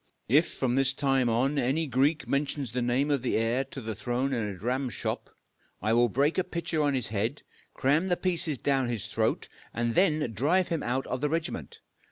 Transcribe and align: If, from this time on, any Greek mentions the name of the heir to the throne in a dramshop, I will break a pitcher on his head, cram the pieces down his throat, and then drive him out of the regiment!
If, 0.27 0.51
from 0.55 0.73
this 0.73 0.93
time 0.93 1.29
on, 1.29 1.59
any 1.59 1.85
Greek 1.85 2.27
mentions 2.27 2.71
the 2.71 2.81
name 2.81 3.11
of 3.11 3.21
the 3.21 3.37
heir 3.37 3.63
to 3.65 3.79
the 3.79 3.93
throne 3.93 4.33
in 4.33 4.41
a 4.49 4.57
dramshop, 4.57 5.29
I 5.79 5.93
will 5.93 6.09
break 6.09 6.39
a 6.39 6.43
pitcher 6.43 6.81
on 6.81 6.95
his 6.95 7.09
head, 7.09 7.43
cram 7.75 8.07
the 8.07 8.17
pieces 8.17 8.57
down 8.57 8.87
his 8.89 9.05
throat, 9.05 9.47
and 9.75 9.93
then 9.93 10.31
drive 10.33 10.69
him 10.69 10.81
out 10.81 11.05
of 11.05 11.21
the 11.21 11.29
regiment! 11.29 11.81